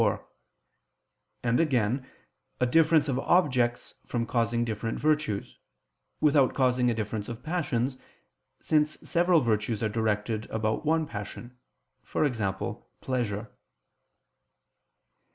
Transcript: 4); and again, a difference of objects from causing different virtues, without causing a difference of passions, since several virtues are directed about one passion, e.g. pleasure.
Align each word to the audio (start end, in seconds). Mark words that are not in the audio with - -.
4); 0.01 0.27
and 1.43 1.59
again, 1.59 2.07
a 2.59 2.65
difference 2.65 3.07
of 3.07 3.19
objects 3.19 3.93
from 4.07 4.25
causing 4.25 4.65
different 4.65 4.97
virtues, 4.99 5.59
without 6.19 6.55
causing 6.55 6.89
a 6.89 6.93
difference 6.95 7.29
of 7.29 7.43
passions, 7.43 7.99
since 8.59 8.97
several 9.07 9.41
virtues 9.41 9.83
are 9.83 9.89
directed 9.89 10.49
about 10.49 10.83
one 10.87 11.05
passion, 11.05 11.55
e.g. 12.17 12.75
pleasure. 12.99 13.51